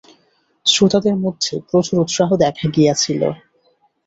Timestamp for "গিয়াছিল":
2.75-3.21